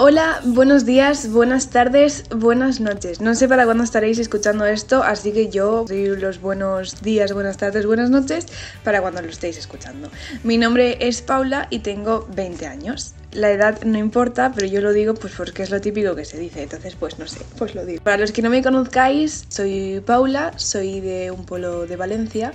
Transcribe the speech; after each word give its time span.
Hola, 0.00 0.40
buenos 0.44 0.86
días, 0.86 1.28
buenas 1.32 1.70
tardes, 1.70 2.22
buenas 2.30 2.78
noches. 2.78 3.20
No 3.20 3.34
sé 3.34 3.48
para 3.48 3.64
cuándo 3.64 3.82
estaréis 3.82 4.20
escuchando 4.20 4.64
esto, 4.64 5.02
así 5.02 5.32
que 5.32 5.48
yo 5.48 5.86
doy 5.88 6.16
los 6.16 6.40
buenos 6.40 7.02
días, 7.02 7.32
buenas 7.32 7.56
tardes, 7.56 7.84
buenas 7.84 8.08
noches 8.08 8.46
para 8.84 9.00
cuando 9.00 9.22
lo 9.22 9.28
estéis 9.28 9.58
escuchando. 9.58 10.08
Mi 10.44 10.56
nombre 10.56 10.98
es 11.00 11.20
Paula 11.20 11.66
y 11.68 11.80
tengo 11.80 12.28
20 12.32 12.68
años. 12.68 13.14
La 13.32 13.50
edad 13.50 13.82
no 13.82 13.98
importa, 13.98 14.52
pero 14.54 14.68
yo 14.68 14.80
lo 14.82 14.92
digo 14.92 15.14
pues 15.14 15.32
porque 15.36 15.64
es 15.64 15.70
lo 15.70 15.80
típico 15.80 16.14
que 16.14 16.24
se 16.24 16.38
dice, 16.38 16.62
entonces 16.62 16.94
pues 16.94 17.18
no 17.18 17.26
sé, 17.26 17.40
pues 17.58 17.74
lo 17.74 17.84
digo. 17.84 18.00
Para 18.04 18.18
los 18.18 18.30
que 18.30 18.40
no 18.40 18.50
me 18.50 18.62
conozcáis, 18.62 19.46
soy 19.48 20.00
Paula, 20.06 20.52
soy 20.54 21.00
de 21.00 21.32
un 21.32 21.44
pueblo 21.44 21.88
de 21.88 21.96
Valencia 21.96 22.52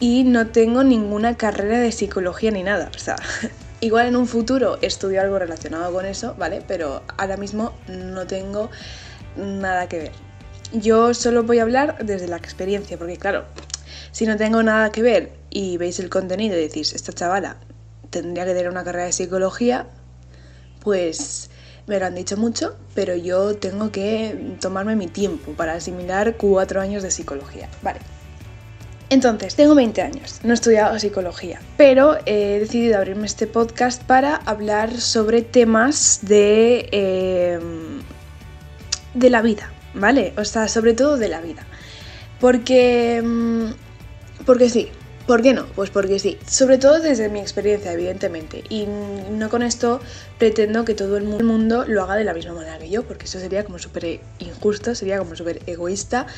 y 0.00 0.24
no 0.24 0.48
tengo 0.48 0.82
ninguna 0.82 1.36
carrera 1.36 1.78
de 1.78 1.92
psicología 1.92 2.50
ni 2.50 2.64
nada, 2.64 2.90
o 2.92 2.98
sea, 2.98 3.14
Igual 3.80 4.06
en 4.06 4.16
un 4.16 4.26
futuro 4.26 4.78
estudio 4.80 5.20
algo 5.20 5.38
relacionado 5.38 5.92
con 5.92 6.06
eso, 6.06 6.34
¿vale? 6.38 6.62
Pero 6.66 7.02
ahora 7.18 7.36
mismo 7.36 7.74
no 7.88 8.26
tengo 8.26 8.70
nada 9.36 9.86
que 9.88 9.98
ver. 9.98 10.12
Yo 10.72 11.12
solo 11.14 11.42
voy 11.42 11.58
a 11.58 11.62
hablar 11.62 12.04
desde 12.04 12.26
la 12.26 12.36
experiencia, 12.36 12.96
porque 12.96 13.18
claro, 13.18 13.44
si 14.12 14.26
no 14.26 14.36
tengo 14.36 14.62
nada 14.62 14.90
que 14.90 15.02
ver 15.02 15.32
y 15.50 15.76
veis 15.76 15.98
el 16.00 16.08
contenido 16.08 16.56
y 16.56 16.62
decís, 16.62 16.94
esta 16.94 17.12
chavala 17.12 17.58
tendría 18.10 18.46
que 18.46 18.54
tener 18.54 18.70
una 18.70 18.82
carrera 18.82 19.04
de 19.06 19.12
psicología, 19.12 19.86
pues 20.80 21.50
me 21.86 22.00
lo 22.00 22.06
han 22.06 22.14
dicho 22.14 22.36
mucho, 22.36 22.76
pero 22.94 23.14
yo 23.14 23.56
tengo 23.56 23.92
que 23.92 24.56
tomarme 24.60 24.96
mi 24.96 25.06
tiempo 25.06 25.52
para 25.52 25.74
asimilar 25.74 26.36
cuatro 26.36 26.80
años 26.80 27.02
de 27.02 27.10
psicología. 27.10 27.68
Vale. 27.82 28.00
Entonces, 29.08 29.54
tengo 29.54 29.76
20 29.76 30.02
años, 30.02 30.40
no 30.42 30.50
he 30.50 30.54
estudiado 30.54 30.98
psicología, 30.98 31.60
pero 31.76 32.18
he 32.26 32.58
decidido 32.58 32.96
abrirme 32.96 33.26
este 33.26 33.46
podcast 33.46 34.02
para 34.02 34.34
hablar 34.34 35.00
sobre 35.00 35.42
temas 35.42 36.20
de, 36.22 36.88
eh, 36.90 37.60
de 39.14 39.30
la 39.30 39.42
vida, 39.42 39.70
¿vale? 39.94 40.32
O 40.36 40.44
sea, 40.44 40.66
sobre 40.66 40.92
todo 40.94 41.18
de 41.18 41.28
la 41.28 41.40
vida. 41.40 41.64
Porque, 42.40 43.22
mm, 43.24 44.44
porque 44.44 44.68
sí, 44.68 44.90
¿Por 45.26 45.42
qué 45.42 45.54
no? 45.54 45.66
Pues 45.74 45.90
porque 45.90 46.20
sí. 46.20 46.38
Sobre 46.48 46.78
todo 46.78 47.00
desde 47.00 47.28
mi 47.28 47.40
experiencia, 47.40 47.92
evidentemente. 47.92 48.62
Y 48.68 48.86
no 48.86 49.50
con 49.50 49.64
esto 49.64 50.00
pretendo 50.38 50.84
que 50.84 50.94
todo 50.94 51.16
el 51.16 51.24
mundo 51.24 51.84
lo 51.84 52.04
haga 52.04 52.14
de 52.14 52.22
la 52.22 52.32
misma 52.32 52.52
manera 52.52 52.78
que 52.78 52.88
yo, 52.88 53.02
porque 53.02 53.24
eso 53.24 53.40
sería 53.40 53.64
como 53.64 53.80
súper 53.80 54.20
injusto, 54.38 54.94
sería 54.94 55.18
como 55.18 55.34
súper 55.34 55.62
egoísta 55.66 56.28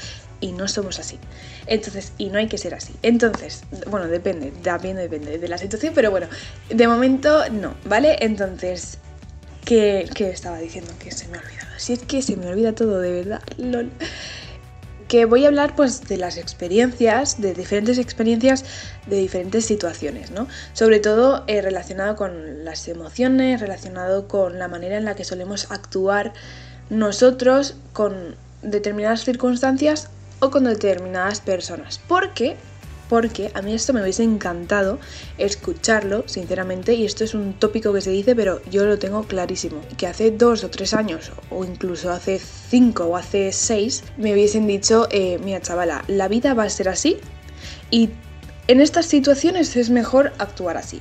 y 0.40 0.52
no 0.52 0.68
somos 0.68 0.98
así. 0.98 1.18
Entonces, 1.66 2.12
y 2.18 2.30
no 2.30 2.38
hay 2.38 2.48
que 2.48 2.58
ser 2.58 2.74
así. 2.74 2.94
Entonces, 3.02 3.62
bueno, 3.88 4.06
depende, 4.06 4.50
también 4.62 4.96
depende 4.96 5.38
de 5.38 5.48
la 5.48 5.58
situación, 5.58 5.92
pero 5.94 6.10
bueno, 6.10 6.28
de 6.68 6.88
momento 6.88 7.48
no, 7.50 7.74
¿vale? 7.84 8.16
Entonces, 8.20 8.98
¿qué, 9.64 10.08
qué 10.14 10.30
estaba 10.30 10.58
diciendo? 10.58 10.92
Que 10.98 11.10
se 11.10 11.28
me 11.28 11.38
ha 11.38 11.40
olvidado. 11.40 11.68
Si 11.78 11.92
es 11.92 12.00
que 12.00 12.22
se 12.22 12.36
me 12.36 12.46
olvida 12.46 12.74
todo, 12.74 13.00
de 13.00 13.12
verdad. 13.12 13.42
LOL 13.56 13.90
que 15.08 15.24
voy 15.24 15.44
a 15.44 15.48
hablar 15.48 15.74
pues 15.74 16.06
de 16.06 16.18
las 16.18 16.36
experiencias, 16.36 17.40
de 17.40 17.54
diferentes 17.54 17.98
experiencias 17.98 18.64
de 19.06 19.16
diferentes 19.16 19.64
situaciones, 19.64 20.30
¿no? 20.30 20.46
Sobre 20.74 21.00
todo 21.00 21.44
eh, 21.46 21.62
relacionado 21.62 22.14
con 22.14 22.64
las 22.64 22.86
emociones, 22.88 23.60
relacionado 23.60 24.28
con 24.28 24.58
la 24.58 24.68
manera 24.68 24.98
en 24.98 25.06
la 25.06 25.16
que 25.16 25.24
solemos 25.24 25.70
actuar 25.70 26.34
nosotros 26.90 27.76
con 27.94 28.36
determinadas 28.62 29.24
circunstancias 29.24 30.10
o 30.40 30.50
con 30.50 30.64
determinadas 30.64 31.40
personas. 31.40 32.00
Porque 32.06 32.56
porque 33.08 33.50
a 33.54 33.62
mí 33.62 33.72
esto 33.72 33.92
me 33.92 34.02
hubiese 34.02 34.22
encantado 34.22 34.98
escucharlo, 35.38 36.24
sinceramente, 36.26 36.94
y 36.94 37.06
esto 37.06 37.24
es 37.24 37.34
un 37.34 37.54
tópico 37.54 37.92
que 37.92 38.00
se 38.00 38.10
dice, 38.10 38.36
pero 38.36 38.60
yo 38.70 38.84
lo 38.84 38.98
tengo 38.98 39.22
clarísimo, 39.22 39.80
que 39.96 40.06
hace 40.06 40.30
dos 40.30 40.62
o 40.62 40.70
tres 40.70 40.94
años, 40.94 41.32
o 41.50 41.64
incluso 41.64 42.10
hace 42.10 42.38
cinco 42.38 43.04
o 43.04 43.16
hace 43.16 43.52
seis, 43.52 44.04
me 44.18 44.32
hubiesen 44.32 44.66
dicho, 44.66 45.08
eh, 45.10 45.38
mira 45.42 45.60
chavala, 45.60 46.04
la 46.06 46.28
vida 46.28 46.54
va 46.54 46.64
a 46.64 46.70
ser 46.70 46.88
así 46.88 47.16
y 47.90 48.10
en 48.66 48.82
estas 48.82 49.06
situaciones 49.06 49.74
es 49.76 49.88
mejor 49.88 50.32
actuar 50.38 50.76
así. 50.76 51.00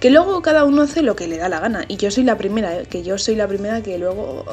Que 0.00 0.10
luego 0.10 0.42
cada 0.42 0.64
uno 0.64 0.82
hace 0.82 1.00
lo 1.00 1.16
que 1.16 1.26
le 1.26 1.38
da 1.38 1.48
la 1.48 1.60
gana. 1.60 1.86
Y 1.88 1.96
yo 1.96 2.10
soy 2.10 2.24
la 2.24 2.36
primera, 2.36 2.76
¿eh? 2.76 2.84
que 2.84 3.02
yo 3.02 3.16
soy 3.16 3.34
la 3.34 3.48
primera 3.48 3.82
que 3.82 3.96
luego... 3.96 4.44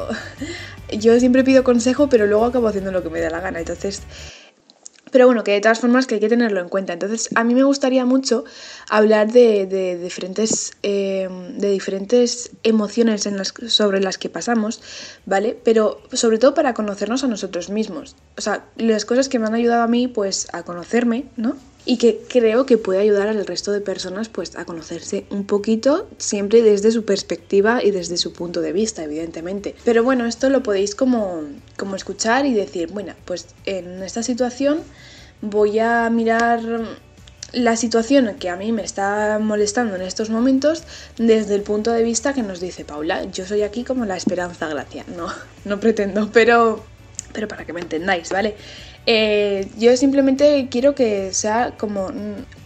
yo 0.98 1.20
siempre 1.20 1.44
pido 1.44 1.64
consejo, 1.64 2.09
pero 2.09 2.28
luego 2.28 2.46
acabo 2.46 2.68
haciendo 2.68 2.92
lo 2.92 3.04
que 3.04 3.09
me 3.09 3.20
da 3.20 3.30
la 3.30 3.40
gana. 3.40 3.59
Entonces, 3.59 4.04
pero 5.14 5.28
bueno, 5.28 5.44
que 5.44 5.52
de 5.52 5.62
todas 5.62 5.80
formas 5.80 6.08
que 6.08 6.16
hay 6.16 6.20
que 6.20 6.28
tenerlo 6.28 6.59
en 6.59 6.70
cuenta. 6.70 6.94
Entonces, 6.94 7.30
a 7.36 7.44
mí 7.44 7.54
me 7.54 7.64
gustaría 7.64 8.04
mucho 8.04 8.46
hablar 8.90 9.32
de, 9.32 10.00
diferentes, 10.02 10.74
eh, 10.82 11.30
de 11.56 11.70
diferentes 11.70 12.50
emociones 12.64 13.28
en 13.28 13.38
las, 13.38 13.53
sobre 13.68 14.00
las 14.02 14.18
que 14.18 14.30
pasamos, 14.30 14.82
¿vale? 15.28 15.56
Pero 15.64 16.02
sobre 16.12 16.40
todo 16.40 16.56
para 16.56 16.74
conocernos 16.74 17.24
a 17.24 17.28
nosotros 17.28 17.70
mismos. 17.70 18.16
O 18.38 18.42
sea, 18.42 18.66
las 18.76 19.06
cosas 19.06 19.30
que 19.30 19.38
me 19.38 19.46
han 19.46 19.53
ayudado 19.53 19.84
a 19.84 19.88
mí, 19.88 20.08
pues, 20.08 20.48
a 20.52 20.64
conocerme, 20.64 21.26
¿no? 21.38 21.58
Y 21.86 21.98
que 21.98 22.22
creo 22.28 22.66
que 22.66 22.78
puede 22.78 23.00
ayudar 23.00 23.28
al 23.28 23.46
resto 23.46 23.72
de 23.72 23.82
personas 23.82 24.30
pues 24.30 24.56
a 24.56 24.66
conocerse 24.66 25.26
un 25.30 25.46
poquito 25.46 26.08
siempre 26.18 26.62
desde 26.62 26.92
su 26.92 27.04
perspectiva 27.06 27.84
y 27.84 27.92
desde 27.92 28.18
su 28.18 28.34
punto 28.34 28.62
de 28.62 28.72
vista 28.72 29.04
evidentemente 29.04 29.76
pero 29.84 30.04
bueno 30.04 30.26
esto 30.26 30.50
lo 30.50 30.64
podéis 30.64 30.96
como, 30.96 31.42
como 31.78 31.96
escuchar 31.96 32.46
y 32.46 32.54
decir 32.54 32.92
bueno 32.92 33.14
pues 33.26 33.48
en 33.66 34.02
esta 34.04 34.24
situación 34.24 34.80
voy 35.42 35.80
a 35.80 36.10
mirar 36.10 36.62
la 37.54 37.76
situación 37.76 38.34
que 38.40 38.50
a 38.50 38.56
mí 38.56 38.72
me 38.72 38.84
está 38.84 39.38
molestando 39.40 39.96
en 39.96 40.02
estos 40.02 40.30
momentos 40.30 40.84
desde 41.18 41.56
el 41.56 41.62
punto 41.62 41.92
de 41.92 42.04
vista 42.04 42.34
que 42.34 42.42
nos 42.42 42.60
dice 42.60 42.84
Paula. 42.84 43.24
Yo 43.26 43.46
soy 43.46 43.62
aquí 43.62 43.84
como 43.84 44.06
la 44.06 44.18
esperanza 44.18 44.68
gracia. 44.68 45.06
No, 45.16 45.28
no 45.64 45.80
pretendo, 45.80 46.30
pero, 46.34 46.84
pero 47.34 47.48
para 47.48 47.66
que 47.66 47.74
me 47.74 47.82
entendáis, 47.82 48.30
¿vale? 48.32 48.56
Eh, 49.06 49.68
yo 49.78 49.96
simplemente 49.98 50.68
quiero 50.72 50.96
que 50.96 51.34
sea 51.34 51.74
como, 51.78 52.12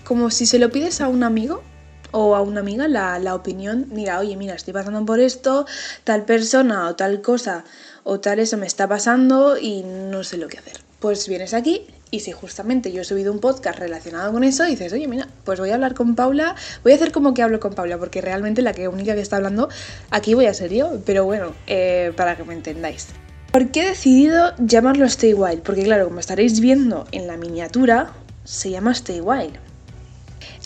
como 0.04 0.30
si 0.30 0.46
se 0.46 0.60
lo 0.60 0.70
pides 0.70 1.02
a 1.02 1.08
un 1.08 1.24
amigo 1.24 1.64
o 2.12 2.36
a 2.36 2.42
una 2.42 2.60
amiga 2.60 2.88
la, 2.88 3.20
la, 3.20 3.36
opinión, 3.36 3.88
mira, 3.92 4.20
oye, 4.20 4.36
mira, 4.38 4.54
estoy 4.54 4.74
pasando 4.74 5.06
por 5.06 5.20
esto, 5.20 5.66
tal 6.04 6.26
persona 6.26 6.88
o 6.88 6.96
tal 6.96 7.22
cosa 7.22 7.64
o 8.04 8.20
tal 8.20 8.40
eso 8.40 8.58
me 8.58 8.66
está 8.66 8.88
pasando 8.88 9.58
y 9.58 9.84
no 9.84 10.24
sé 10.24 10.38
lo 10.38 10.48
que 10.48 10.60
hacer. 10.60 10.78
Pues 11.00 11.28
vienes 11.28 11.54
aquí 11.54 11.86
y 12.10 12.22
si 12.22 12.32
justamente 12.32 12.92
yo 12.92 13.02
he 13.02 13.06
subido 13.06 13.32
un 13.32 13.40
podcast 13.40 13.80
relacionado 13.80 14.32
con 14.32 14.44
eso, 14.44 14.64
dices, 14.64 14.94
oye, 14.94 15.08
mira, 15.08 15.28
pues 15.44 15.60
voy 15.60 15.72
a 15.72 15.76
hablar 15.76 15.94
con 15.94 16.16
Paula, 16.16 16.56
voy 16.84 16.94
a 16.94 16.96
hacer 16.96 17.12
como 17.12 17.34
que 17.34 17.44
hablo 17.44 17.60
con 17.60 17.74
Paula, 17.74 17.98
porque 17.98 18.22
realmente 18.22 18.62
la 18.62 18.74
que 18.74 18.88
única 18.88 19.14
que 19.14 19.22
está 19.22 19.36
hablando 19.36 19.70
aquí 20.10 20.34
voy 20.34 20.46
a 20.46 20.54
ser 20.54 20.74
yo, 20.74 21.02
pero 21.06 21.26
bueno, 21.26 21.54
eh, 21.68 22.14
para 22.16 22.38
que 22.38 22.44
me 22.44 22.54
entendáis. 22.54 23.08
¿Por 23.58 23.72
qué 23.72 23.82
he 23.82 23.90
decidido 23.90 24.54
llamarlo 24.60 25.06
Stay 25.06 25.34
Wild? 25.34 25.64
Porque 25.64 25.82
claro, 25.82 26.06
como 26.06 26.20
estaréis 26.20 26.60
viendo 26.60 27.08
en 27.12 27.26
la 27.26 27.38
miniatura, 27.38 28.14
se 28.44 28.70
llama 28.70 28.92
Stay 28.92 29.20
Wild. 29.20 29.54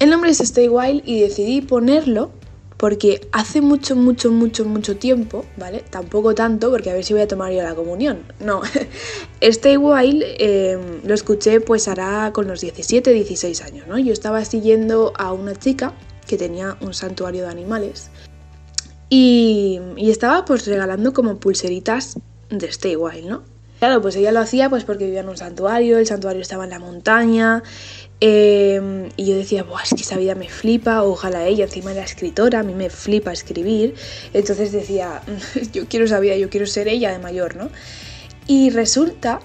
El 0.02 0.10
nombre 0.10 0.30
es 0.30 0.42
Stay 0.42 0.68
Wild 0.68 1.02
y 1.06 1.22
decidí 1.22 1.62
ponerlo 1.62 2.32
porque 2.76 3.30
hace 3.32 3.62
mucho, 3.62 3.96
mucho, 3.96 4.30
mucho, 4.30 4.66
mucho 4.66 4.98
tiempo, 4.98 5.46
¿vale? 5.56 5.86
Tampoco 5.90 6.36
tanto, 6.36 6.70
porque 6.70 6.90
a 6.90 6.94
ver 6.94 7.06
si 7.06 7.14
voy 7.14 7.22
a 7.22 7.30
tomar 7.30 7.54
yo 7.54 7.64
la 7.64 7.76
comunión. 7.76 8.24
No, 8.42 8.62
Stay 9.40 9.78
Wild 9.78 10.24
eh, 10.26 10.78
lo 11.06 11.14
escuché 11.14 11.62
pues 11.62 11.88
hará 11.88 12.34
con 12.34 12.46
los 12.46 12.60
17, 12.60 13.14
16 13.14 13.62
años, 13.62 13.88
¿no? 13.88 14.00
Yo 14.00 14.12
estaba 14.12 14.44
siguiendo 14.44 15.14
a 15.18 15.32
una 15.32 15.56
chica 15.56 15.94
que 16.28 16.36
tenía 16.36 16.76
un 16.82 16.94
santuario 16.94 17.44
de 17.44 17.52
animales 17.52 18.10
y, 19.08 19.80
y 19.96 20.12
estaba 20.12 20.44
pues 20.44 20.68
regalando 20.68 21.14
como 21.14 21.38
pulseritas 21.38 22.18
de 22.52 22.68
Stay 22.68 22.96
Wild, 22.96 23.26
¿no? 23.26 23.44
Claro, 23.80 24.00
pues 24.00 24.16
ella 24.16 24.32
lo 24.32 24.42
hacía 24.42 24.70
pues 24.70 24.84
porque 24.84 25.06
vivía 25.06 25.22
en 25.22 25.30
un 25.30 25.38
santuario, 25.38 25.98
el 25.98 26.06
santuario 26.06 26.44
estaba 26.44 26.66
en 26.66 26.70
la 26.70 26.78
montaña, 26.78 27.64
em, 28.20 29.10
y 29.18 29.26
yo 29.26 29.36
decía, 29.36 29.64
Buah, 29.64 29.82
es 29.82 29.90
que 29.90 30.04
esa 30.04 30.18
vida 30.18 30.36
me 30.36 30.50
flipa, 30.50 31.02
ojalá 31.02 31.46
ella, 31.48 31.66
encima 31.66 31.92
era 31.92 32.04
escritora, 32.04 32.60
a 32.60 32.64
mí 32.64 32.76
me 32.76 32.92
flipa 32.92 33.34
escribir, 33.34 33.96
entonces 34.34 34.72
decía, 34.72 35.24
yo 35.74 35.88
quiero 35.88 36.06
esa 36.06 36.20
vida, 36.20 36.36
yo 36.36 36.52
quiero 36.52 36.68
ser 36.68 36.88
ella 36.88 37.12
de 37.12 37.18
mayor, 37.18 37.56
¿no? 37.56 37.70
Y 38.46 38.70
resulta, 38.70 39.40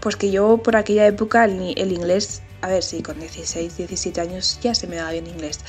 pues 0.00 0.16
que 0.16 0.30
yo 0.30 0.58
por 0.58 0.76
aquella 0.76 1.06
época 1.06 1.44
el, 1.44 1.74
el 1.76 1.92
inglés 1.92 2.40
a 2.60 2.68
ver, 2.68 2.82
sí, 2.82 3.02
con 3.02 3.20
16, 3.20 3.76
17 3.76 4.20
años 4.20 4.58
ya 4.60 4.74
se 4.74 4.88
me 4.88 4.96
daba 4.96 5.12
bien 5.12 5.26
inglés. 5.26 5.60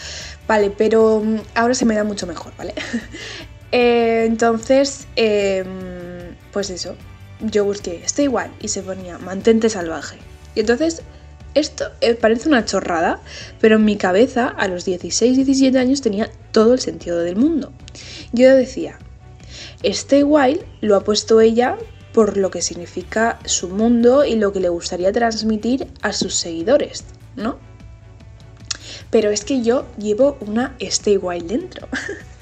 Vale, 0.47 0.71
pero 0.71 1.21
mm, 1.23 1.39
ahora 1.53 1.75
se 1.75 1.85
me 1.85 1.95
da 1.95 2.03
mucho 2.03 2.25
mejor, 2.27 2.53
¿vale? 2.57 2.73
Eh, 3.71 4.23
entonces, 4.25 5.07
em, 5.15 6.08
pues 6.51 6.69
eso, 6.69 6.95
yo 7.41 7.65
busqué, 7.65 8.01
está 8.03 8.21
igual, 8.21 8.51
y 8.59 8.67
se 8.67 8.81
ponía, 8.81 9.17
mantente 9.17 9.69
salvaje. 9.69 10.17
Y 10.55 10.61
entonces, 10.61 11.03
esto 11.53 11.85
eh, 12.01 12.15
parece 12.15 12.47
una 12.47 12.65
chorrada, 12.65 13.19
pero 13.59 13.77
en 13.77 13.85
mi 13.85 13.97
cabeza, 13.97 14.47
a 14.47 14.67
los 14.67 14.85
16, 14.85 15.35
17 15.37 15.77
años, 15.77 16.01
tenía 16.01 16.29
todo 16.51 16.73
el 16.73 16.79
sentido 16.79 17.19
del 17.19 17.35
mundo. 17.35 17.71
Yo 18.33 18.53
decía, 18.55 18.99
Stay 19.83 20.23
Wild 20.23 20.63
lo 20.81 20.95
ha 20.95 21.03
puesto 21.03 21.41
ella 21.41 21.77
por 22.13 22.37
lo 22.37 22.51
que 22.51 22.61
significa 22.61 23.39
su 23.45 23.69
mundo 23.69 24.25
y 24.25 24.35
lo 24.35 24.51
que 24.51 24.59
le 24.59 24.69
gustaría 24.69 25.11
transmitir 25.11 25.87
a 26.01 26.11
sus 26.11 26.35
seguidores, 26.35 27.05
¿no? 27.35 27.57
Pero 29.09 29.31
es 29.31 29.43
que 29.43 29.61
yo 29.61 29.85
llevo 29.97 30.37
una 30.41 30.75
Stay 30.79 31.17
Wild 31.17 31.47
dentro. 31.47 31.87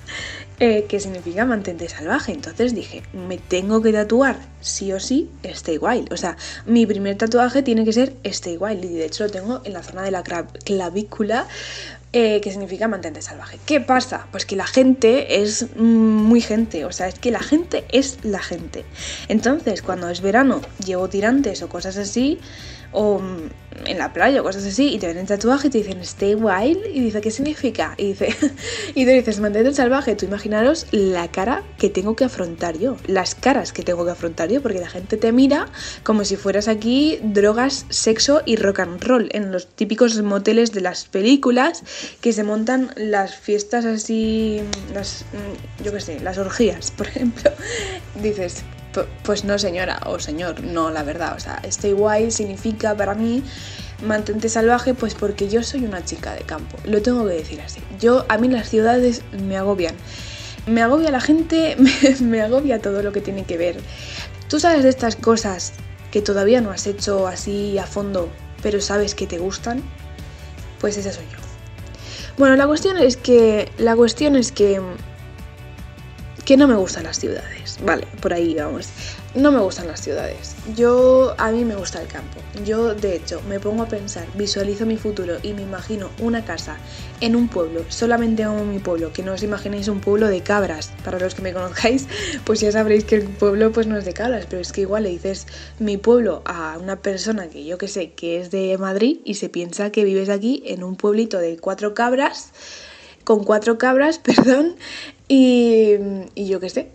eh, 0.59 0.85
que 0.89 0.99
significa 0.99 1.45
mantente 1.45 1.87
salvaje. 1.87 2.31
Entonces 2.31 2.73
dije, 2.73 3.03
me 3.13 3.37
tengo 3.37 3.81
que 3.81 3.93
tatuar 3.93 4.37
sí 4.59 4.91
o 4.91 4.99
sí 4.99 5.29
Stay 5.43 5.77
Wild. 5.77 6.11
O 6.11 6.17
sea, 6.17 6.35
mi 6.65 6.85
primer 6.85 7.15
tatuaje 7.17 7.61
tiene 7.61 7.85
que 7.85 7.93
ser 7.93 8.15
Stay 8.23 8.57
Wild. 8.57 8.83
Y 8.85 8.95
de 8.95 9.05
hecho 9.05 9.25
lo 9.25 9.29
tengo 9.29 9.61
en 9.63 9.73
la 9.73 9.83
zona 9.83 10.01
de 10.01 10.11
la 10.11 10.23
clavícula 10.23 11.47
eh, 12.13 12.41
que 12.41 12.49
significa 12.49 12.87
mantente 12.87 13.21
salvaje. 13.21 13.59
¿Qué 13.65 13.81
pasa? 13.81 14.27
Pues 14.31 14.45
que 14.45 14.55
la 14.55 14.65
gente 14.65 15.41
es 15.43 15.75
muy 15.75 16.41
gente, 16.41 16.85
o 16.85 16.91
sea, 16.91 17.07
es 17.09 17.19
que 17.19 17.29
la 17.29 17.41
gente 17.41 17.85
es 17.89 18.19
la 18.23 18.39
gente. 18.39 18.85
Entonces, 19.27 19.81
cuando 19.83 20.09
es 20.09 20.21
verano, 20.21 20.61
llevo 20.83 21.09
tirantes 21.09 21.61
o 21.61 21.69
cosas 21.69 21.97
así, 21.97 22.39
o 22.93 23.19
mm, 23.19 23.49
en 23.85 23.97
la 23.97 24.13
playa 24.13 24.41
o 24.41 24.43
cosas 24.43 24.65
así, 24.65 24.93
y 24.93 24.99
te 24.99 25.07
ven 25.07 25.17
en 25.17 25.25
tatuaje 25.25 25.67
y 25.67 25.71
te 25.71 25.77
dicen 25.79 25.99
stay 26.01 26.35
wild, 26.35 26.79
y 26.93 27.01
dice, 27.01 27.21
¿qué 27.21 27.31
significa? 27.31 27.95
Y 27.97 28.09
dice, 28.09 28.35
y 28.95 29.05
te 29.05 29.11
dices, 29.11 29.39
mantente 29.39 29.73
salvaje, 29.73 30.15
tú 30.15 30.25
imaginaros 30.25 30.87
la 30.91 31.29
cara 31.29 31.63
que 31.77 31.89
tengo 31.89 32.15
que 32.15 32.25
afrontar 32.25 32.77
yo, 32.77 32.97
las 33.07 33.35
caras 33.35 33.73
que 33.73 33.83
tengo 33.83 34.05
que 34.05 34.11
afrontar 34.11 34.49
yo, 34.49 34.61
porque 34.61 34.79
la 34.79 34.89
gente 34.89 35.17
te 35.17 35.31
mira 35.31 35.67
como 36.03 36.25
si 36.25 36.35
fueras 36.35 36.67
aquí 36.67 37.19
drogas, 37.21 37.85
sexo 37.89 38.41
y 38.45 38.55
rock 38.55 38.79
and 38.79 39.03
roll, 39.03 39.29
en 39.31 39.51
los 39.51 39.67
típicos 39.67 40.21
moteles 40.21 40.71
de 40.71 40.81
las 40.81 41.05
películas 41.05 41.83
que 42.21 42.33
se 42.33 42.43
montan 42.43 42.91
las 42.95 43.35
fiestas 43.35 43.85
así, 43.85 44.61
las, 44.93 45.25
yo 45.83 45.91
qué 45.91 45.99
sé, 45.99 46.19
las 46.19 46.37
orgías, 46.37 46.91
por 46.91 47.07
ejemplo. 47.17 47.51
Dices, 48.21 48.63
pues 49.23 49.43
no 49.43 49.57
señora 49.59 49.99
o 50.05 50.19
señor, 50.19 50.63
no 50.63 50.89
la 50.89 51.03
verdad, 51.03 51.35
o 51.35 51.39
sea, 51.39 51.59
stay 51.63 51.93
wild 51.93 52.31
significa 52.31 52.95
para 52.95 53.13
mí 53.13 53.43
mantente 54.03 54.49
salvaje 54.49 54.93
pues 54.93 55.15
porque 55.15 55.49
yo 55.49 55.63
soy 55.63 55.85
una 55.85 56.03
chica 56.03 56.33
de 56.33 56.41
campo, 56.41 56.77
lo 56.85 57.01
tengo 57.01 57.25
que 57.27 57.33
decir 57.33 57.61
así. 57.61 57.81
Yo 57.99 58.25
a 58.29 58.37
mí 58.37 58.47
las 58.47 58.69
ciudades 58.69 59.21
me 59.31 59.57
agobian. 59.57 59.95
Me 60.65 60.81
agobia 60.81 61.11
la 61.11 61.21
gente, 61.21 61.75
me, 61.79 61.91
me 62.21 62.41
agobia 62.41 62.81
todo 62.81 63.01
lo 63.01 63.11
que 63.11 63.21
tiene 63.21 63.45
que 63.45 63.57
ver. 63.57 63.77
Tú 64.49 64.59
sabes 64.59 64.83
de 64.83 64.89
estas 64.89 65.15
cosas 65.15 65.73
que 66.11 66.21
todavía 66.21 66.61
no 66.61 66.71
has 66.71 66.87
hecho 66.87 67.27
así 67.27 67.77
a 67.77 67.85
fondo, 67.85 68.29
pero 68.61 68.81
sabes 68.81 69.15
que 69.15 69.27
te 69.27 69.37
gustan, 69.37 69.81
pues 70.79 70.97
esa 70.97 71.11
soy 71.11 71.25
yo. 71.25 71.37
Bueno, 72.37 72.55
la 72.55 72.67
cuestión 72.67 72.97
es 72.97 73.17
que 73.17 73.71
la 73.77 73.95
cuestión 73.95 74.35
es 74.35 74.51
que 74.51 74.79
que 76.47 76.55
no 76.55 76.65
me 76.65 76.75
gustan 76.75 77.03
las 77.03 77.19
ciudades. 77.19 77.77
Vale, 77.83 78.07
por 78.21 78.33
ahí 78.33 78.55
vamos. 78.55 78.87
No 79.35 79.51
me 79.51 79.59
gustan 79.59 79.85
las 79.87 79.99
ciudades. 79.99 80.55
Yo, 80.77 81.35
a 81.37 81.51
mí 81.51 81.65
me 81.65 81.75
gusta 81.75 82.01
el 82.01 82.07
campo. 82.07 82.39
Yo, 82.63 82.95
de 82.95 83.17
hecho, 83.17 83.41
me 83.49 83.59
pongo 83.59 83.83
a 83.83 83.89
pensar, 83.89 84.25
visualizo 84.35 84.85
mi 84.85 84.95
futuro 84.95 85.39
y 85.43 85.51
me 85.51 85.63
imagino 85.63 86.09
una 86.21 86.45
casa 86.45 86.77
en 87.19 87.35
un 87.35 87.49
pueblo, 87.49 87.83
solamente 87.89 88.43
amo 88.43 88.63
mi 88.63 88.79
pueblo, 88.79 89.11
que 89.11 89.23
no 89.23 89.33
os 89.33 89.43
imaginéis 89.43 89.89
un 89.89 89.99
pueblo 89.99 90.29
de 90.29 90.39
cabras. 90.39 90.93
Para 91.03 91.19
los 91.19 91.35
que 91.35 91.41
me 91.41 91.51
conozcáis, 91.51 92.07
pues 92.45 92.61
ya 92.61 92.71
sabréis 92.71 93.03
que 93.03 93.15
el 93.15 93.23
pueblo 93.23 93.73
pues 93.73 93.85
no 93.85 93.97
es 93.97 94.05
de 94.05 94.13
cabras, 94.13 94.45
pero 94.49 94.61
es 94.61 94.71
que 94.71 94.81
igual 94.81 95.03
le 95.03 95.09
dices 95.09 95.47
mi 95.79 95.97
pueblo 95.97 96.43
a 96.45 96.77
una 96.81 97.01
persona 97.01 97.49
que 97.49 97.65
yo 97.65 97.77
que 97.77 97.89
sé, 97.89 98.11
que 98.13 98.39
es 98.39 98.51
de 98.51 98.77
Madrid 98.77 99.17
y 99.25 99.33
se 99.33 99.49
piensa 99.49 99.91
que 99.91 100.05
vives 100.05 100.29
aquí 100.29 100.63
en 100.65 100.85
un 100.85 100.95
pueblito 100.95 101.39
de 101.39 101.57
cuatro 101.57 101.93
cabras 101.93 102.53
con 103.27 103.43
cuatro 103.43 103.77
cabras, 103.77 104.19
perdón, 104.23 104.77
y, 105.27 105.97
yo 106.37 106.61
qué 106.61 106.69
sé. 106.69 106.91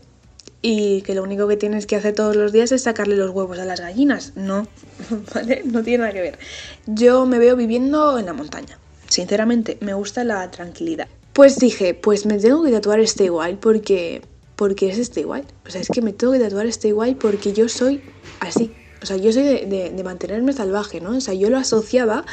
Y 0.63 1.03
que 1.03 1.15
lo 1.15 1.23
único 1.23 1.47
que 1.47 1.59
tienes 1.59 1.85
que 1.87 1.95
hacer 1.95 2.15
todos 2.15 2.37
los 2.37 2.53
días 2.53 2.73
es 2.73 2.85
sacarle 2.85 3.17
los 3.17 3.31
huevos 3.33 3.59
a 3.59 3.67
las 3.67 3.81
gallinas. 3.81 4.33
No, 4.35 4.67
¿vale? 5.35 5.61
No 5.67 5.83
tiene 5.83 5.99
nada 5.99 6.15
que 6.15 6.23
ver. 6.23 6.39
Yo 6.87 7.27
me 7.27 7.39
veo 7.39 7.55
viviendo 7.55 8.19
en 8.19 8.25
la 8.25 8.33
montaña. 8.33 8.79
Sinceramente, 9.09 9.77
me 9.83 9.93
gusta 9.93 10.25
la 10.25 10.51
tranquilidad. 10.51 11.07
Pues 11.35 11.59
dije, 11.59 11.93
pues 11.93 12.25
me 12.25 12.39
tengo 12.39 12.63
que 12.63 12.71
tatuar 12.71 13.01
este 13.01 13.25
igual 13.25 13.59
porque, 13.59 14.23
porque 14.57 14.89
es 14.89 14.97
este 14.97 15.21
igual. 15.21 15.45
O 15.67 15.71
sea, 15.71 15.83
es 15.83 15.89
que 15.89 16.01
me 16.01 16.15
tengo 16.15 16.33
que 16.33 16.39
tatuar 16.39 16.65
este 16.65 16.89
igual 16.89 17.17
porque 17.17 17.53
yo 17.53 17.69
soy 17.69 18.01
así. 18.41 18.73
O 19.03 19.07
sea, 19.07 19.19
yo 19.19 19.33
soy 19.33 19.43
de, 19.43 19.93
de 19.95 20.05
mantenerme 20.05 20.55
salvaje, 20.55 21.01
¿no? 21.03 21.15
O 21.15 21.21
sea, 21.21 21.35
yo 21.35 21.51
lo 21.51 21.59
asociaba 21.59 22.25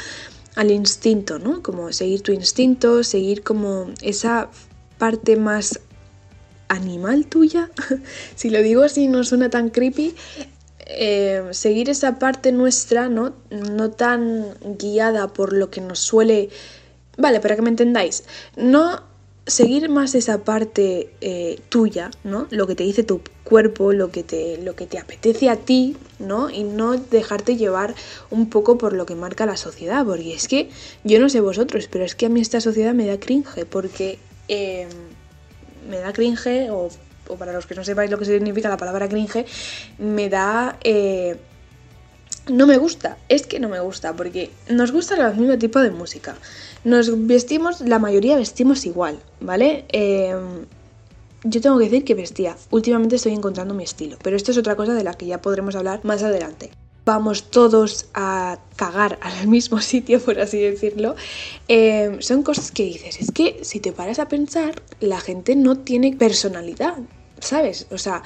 al 0.56 0.70
instinto, 0.70 1.38
¿no? 1.38 1.62
Como 1.62 1.92
seguir 1.92 2.22
tu 2.22 2.32
instinto, 2.32 3.04
seguir 3.04 3.42
como 3.42 3.90
esa 4.02 4.50
parte 4.98 5.36
más 5.36 5.80
animal 6.68 7.26
tuya. 7.26 7.70
si 8.34 8.50
lo 8.50 8.62
digo 8.62 8.82
así 8.82 9.08
no 9.08 9.24
suena 9.24 9.50
tan 9.50 9.70
creepy. 9.70 10.14
Eh, 10.86 11.42
seguir 11.52 11.88
esa 11.88 12.18
parte 12.18 12.50
nuestra, 12.50 13.08
¿no? 13.08 13.34
No 13.50 13.90
tan 13.90 14.54
guiada 14.78 15.28
por 15.28 15.52
lo 15.52 15.70
que 15.70 15.80
nos 15.80 16.00
suele... 16.00 16.50
Vale, 17.16 17.40
para 17.40 17.54
que 17.54 17.62
me 17.62 17.68
entendáis. 17.68 18.24
No 18.56 19.09
seguir 19.46 19.88
más 19.88 20.14
esa 20.14 20.44
parte 20.44 21.10
eh, 21.20 21.58
tuya, 21.68 22.10
¿no? 22.24 22.46
Lo 22.50 22.66
que 22.66 22.74
te 22.74 22.84
dice 22.84 23.02
tu 23.02 23.20
cuerpo, 23.44 23.92
lo 23.92 24.10
que, 24.10 24.22
te, 24.22 24.58
lo 24.58 24.76
que 24.76 24.86
te 24.86 24.98
apetece 24.98 25.48
a 25.48 25.56
ti, 25.56 25.96
¿no? 26.18 26.50
Y 26.50 26.62
no 26.62 26.96
dejarte 26.96 27.56
llevar 27.56 27.94
un 28.30 28.48
poco 28.48 28.78
por 28.78 28.92
lo 28.92 29.06
que 29.06 29.14
marca 29.14 29.46
la 29.46 29.56
sociedad, 29.56 30.04
porque 30.04 30.34
es 30.34 30.46
que 30.46 30.70
yo 31.04 31.20
no 31.20 31.28
sé 31.28 31.40
vosotros, 31.40 31.88
pero 31.90 32.04
es 32.04 32.14
que 32.14 32.26
a 32.26 32.28
mí 32.28 32.40
esta 32.40 32.60
sociedad 32.60 32.94
me 32.94 33.06
da 33.06 33.18
cringe, 33.18 33.66
porque 33.66 34.18
em, 34.48 34.88
me 35.88 35.98
da 35.98 36.12
cringe, 36.12 36.70
o, 36.70 36.88
para 37.38 37.52
los 37.52 37.66
que 37.66 37.74
no 37.74 37.84
sepáis 37.84 38.10
lo 38.10 38.18
que 38.18 38.24
significa 38.24 38.68
la 38.68 38.76
palabra 38.76 39.08
cringe, 39.08 39.46
me 39.98 40.28
da... 40.28 40.78
Eh, 40.84 41.36
no 42.50 42.66
me 42.66 42.78
gusta, 42.78 43.16
es 43.28 43.46
que 43.46 43.60
no 43.60 43.68
me 43.68 43.80
gusta, 43.80 44.14
porque 44.14 44.50
nos 44.68 44.92
gusta 44.92 45.14
el 45.14 45.36
mismo 45.36 45.58
tipo 45.58 45.80
de 45.80 45.90
música. 45.90 46.36
Nos 46.84 47.26
vestimos, 47.26 47.80
la 47.80 47.98
mayoría 47.98 48.36
vestimos 48.36 48.86
igual, 48.86 49.18
¿vale? 49.40 49.84
Em, 49.88 50.66
yo 51.44 51.60
tengo 51.60 51.78
que 51.78 51.84
decir 51.84 52.04
que 52.04 52.14
vestía. 52.14 52.56
Últimamente 52.70 53.16
estoy 53.16 53.32
encontrando 53.32 53.74
mi 53.74 53.84
estilo, 53.84 54.16
pero 54.22 54.36
esto 54.36 54.50
es 54.50 54.58
otra 54.58 54.76
cosa 54.76 54.94
de 54.94 55.04
la 55.04 55.14
que 55.14 55.26
ya 55.26 55.40
podremos 55.40 55.74
hablar 55.74 56.00
más 56.04 56.22
adelante. 56.22 56.70
Vamos 57.04 57.50
todos 57.50 58.06
a 58.14 58.58
cagar 58.76 59.18
al 59.22 59.48
mismo 59.56 59.80
sitio, 59.80 60.20
por 60.20 60.40
así 60.40 60.60
decirlo. 60.60 61.16
Em, 61.68 62.20
son 62.20 62.42
cosas 62.42 62.72
que 62.72 62.84
dices, 62.84 63.20
es 63.20 63.30
que 63.30 63.60
si 63.62 63.80
te 63.80 63.92
paras 63.92 64.18
a 64.18 64.28
pensar, 64.28 64.82
la 65.00 65.20
gente 65.20 65.56
no 65.56 65.78
tiene 65.78 66.14
personalidad, 66.16 66.98
¿sabes? 67.40 67.86
O 67.90 67.98
sea, 67.98 68.22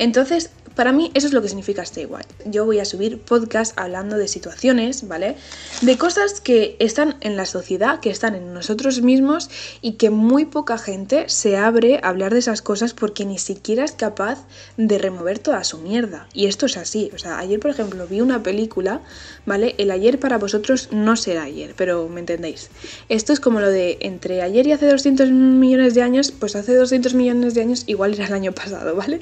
entonces 0.00 0.50
para 0.74 0.92
mí 0.92 1.10
eso 1.12 1.26
es 1.26 1.32
lo 1.32 1.42
que 1.42 1.48
significa 1.48 1.82
Stay 1.82 2.06
White. 2.06 2.28
Yo 2.46 2.64
voy 2.64 2.78
a 2.78 2.84
subir 2.84 3.20
podcast 3.20 3.78
hablando 3.78 4.16
de 4.16 4.28
situaciones, 4.28 5.06
¿vale? 5.06 5.36
De 5.82 5.98
cosas 5.98 6.40
que 6.40 6.76
están 6.78 7.16
en 7.20 7.36
la 7.36 7.44
sociedad, 7.44 8.00
que 8.00 8.08
están 8.08 8.34
en 8.34 8.54
nosotros 8.54 9.02
mismos 9.02 9.50
y 9.82 9.92
que 9.94 10.10
muy 10.10 10.46
poca 10.46 10.78
gente 10.78 11.28
se 11.28 11.56
abre 11.56 12.00
a 12.02 12.08
hablar 12.08 12.32
de 12.32 12.38
esas 12.38 12.62
cosas 12.62 12.94
porque 12.94 13.26
ni 13.26 13.38
siquiera 13.38 13.84
es 13.84 13.92
capaz 13.92 14.46
de 14.76 14.96
remover 14.98 15.38
toda 15.38 15.64
su 15.64 15.78
mierda. 15.78 16.28
Y 16.32 16.46
esto 16.46 16.66
es 16.66 16.76
así. 16.76 17.10
O 17.14 17.18
sea, 17.18 17.38
ayer, 17.38 17.60
por 17.60 17.70
ejemplo, 17.70 18.06
vi 18.06 18.20
una 18.20 18.42
película, 18.42 19.02
¿vale? 19.44 19.74
El 19.76 19.90
ayer 19.90 20.18
para 20.18 20.38
vosotros 20.38 20.88
no 20.92 21.16
será 21.16 21.42
ayer, 21.42 21.74
pero 21.76 22.08
me 22.08 22.20
entendéis. 22.20 22.70
Esto 23.08 23.32
es 23.32 23.40
como 23.40 23.60
lo 23.60 23.68
de 23.68 23.98
entre 24.00 24.40
ayer 24.40 24.66
y 24.66 24.72
hace 24.72 24.86
200 24.86 25.30
millones 25.30 25.94
de 25.94 26.02
años, 26.02 26.30
pues 26.30 26.56
hace 26.56 26.74
200 26.74 27.12
millones 27.14 27.54
de 27.54 27.60
años 27.60 27.84
igual 27.86 28.14
era 28.14 28.26
el 28.26 28.32
año 28.32 28.52
pasado, 28.52 28.94
¿vale? 28.96 29.20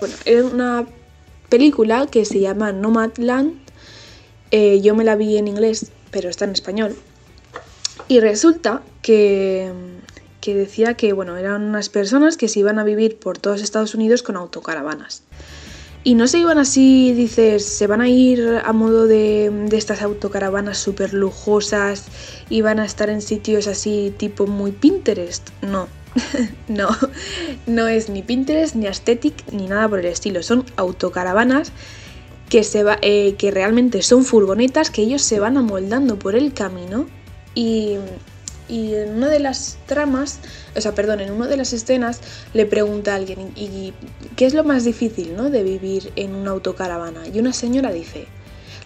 Bueno, 0.00 0.14
es 0.24 0.44
una 0.44 0.86
película 1.48 2.06
que 2.06 2.24
se 2.24 2.40
llama 2.40 2.72
Nomadland. 2.72 3.54
Eh, 4.50 4.80
yo 4.80 4.94
me 4.94 5.04
la 5.04 5.16
vi 5.16 5.36
en 5.38 5.48
inglés, 5.48 5.90
pero 6.10 6.28
está 6.28 6.44
en 6.44 6.52
español. 6.52 6.96
Y 8.08 8.20
resulta 8.20 8.82
que, 9.02 9.72
que 10.40 10.54
decía 10.54 10.94
que 10.94 11.12
bueno, 11.12 11.36
eran 11.36 11.62
unas 11.62 11.88
personas 11.88 12.36
que 12.36 12.48
se 12.48 12.60
iban 12.60 12.78
a 12.78 12.84
vivir 12.84 13.18
por 13.18 13.38
todos 13.38 13.62
Estados 13.62 13.94
Unidos 13.94 14.22
con 14.22 14.36
autocaravanas. 14.36 15.22
Y 16.04 16.14
no 16.14 16.28
se 16.28 16.38
iban 16.38 16.58
así, 16.58 17.12
dices, 17.14 17.64
se 17.64 17.88
van 17.88 18.00
a 18.00 18.08
ir 18.08 18.60
a 18.64 18.72
modo 18.72 19.08
de, 19.08 19.50
de 19.50 19.76
estas 19.76 20.02
autocaravanas 20.02 20.78
súper 20.78 21.12
lujosas 21.12 22.04
y 22.48 22.60
van 22.60 22.78
a 22.78 22.84
estar 22.84 23.10
en 23.10 23.20
sitios 23.20 23.66
así 23.66 24.14
tipo 24.16 24.46
muy 24.46 24.70
Pinterest. 24.70 25.50
No, 25.62 25.88
no, 26.68 26.88
no 27.66 27.88
es 27.88 28.08
ni 28.08 28.22
Pinterest, 28.22 28.74
ni 28.74 28.86
Aesthetic, 28.86 29.52
ni 29.52 29.66
nada 29.66 29.88
por 29.88 30.00
el 30.00 30.06
estilo. 30.06 30.42
Son 30.42 30.64
autocaravanas 30.76 31.72
que, 32.48 32.62
se 32.62 32.82
va, 32.84 32.98
eh, 33.02 33.34
que 33.38 33.50
realmente 33.50 34.02
son 34.02 34.24
furgonetas 34.24 34.90
que 34.90 35.02
ellos 35.02 35.22
se 35.22 35.40
van 35.40 35.56
amoldando 35.56 36.18
por 36.18 36.36
el 36.36 36.52
camino 36.52 37.06
y, 37.54 37.96
y 38.68 38.94
en 38.94 39.16
una 39.16 39.28
de 39.28 39.40
las 39.40 39.78
tramas, 39.86 40.40
o 40.76 40.80
sea, 40.80 40.94
perdón, 40.94 41.20
en 41.20 41.32
una 41.32 41.46
de 41.46 41.56
las 41.56 41.72
escenas 41.72 42.20
le 42.52 42.66
pregunta 42.66 43.12
a 43.12 43.16
alguien, 43.16 43.52
¿y 43.56 43.92
qué 44.36 44.46
es 44.46 44.54
lo 44.54 44.64
más 44.64 44.84
difícil 44.84 45.36
¿no? 45.36 45.50
de 45.50 45.62
vivir 45.62 46.12
en 46.16 46.34
una 46.34 46.52
autocaravana? 46.52 47.26
Y 47.28 47.38
una 47.38 47.52
señora 47.52 47.92
dice, 47.92 48.26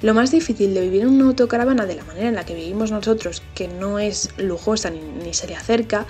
lo 0.03 0.15
más 0.15 0.31
difícil 0.31 0.73
de 0.73 0.81
vivir 0.81 1.03
en 1.03 1.09
una 1.09 1.27
autocaravana 1.27 1.85
de 1.85 1.97
la 1.97 2.05
manera 2.05 2.29
en 2.29 2.35
la 2.35 2.47
que 2.47 2.55
vivimos 2.55 2.91
nosotros, 2.91 3.43
que 3.55 3.69
no 3.69 3.99
es 3.99 4.31
lujosa 4.39 4.91
ni, 4.91 5.01
ni 5.01 5.35
se 5.35 5.47
le 5.47 5.57
acerca, 5.57 6.07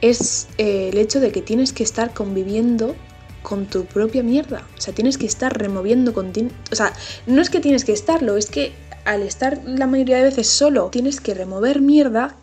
es 0.00 0.48
eh, 0.58 0.90
el 0.92 0.98
hecho 0.98 1.20
de 1.20 1.32
que 1.32 1.42
tienes 1.42 1.72
que 1.72 1.82
estar 1.82 2.14
conviviendo 2.14 2.94
con 3.42 3.66
tu 3.66 3.84
propia 3.84 4.22
mierda. 4.22 4.66
O 4.76 4.80
sea, 4.80 4.94
tienes 4.94 5.18
que 5.18 5.26
estar 5.26 5.56
removiendo 5.56 6.12
con... 6.12 6.32
O 6.70 6.74
sea, 6.74 6.92
no 7.26 7.40
es 7.40 7.50
que 7.50 7.60
tienes 7.60 7.84
que 7.84 7.92
estarlo, 7.92 8.36
es 8.36 8.46
que 8.46 8.72
al 9.04 9.22
estar 9.22 9.60
la 9.64 9.86
mayoría 9.86 10.18
de 10.18 10.24
veces 10.24 10.48
solo, 10.48 10.88
tienes 10.90 11.20
que 11.20 11.34
remover 11.34 11.80
mierda 11.80 12.36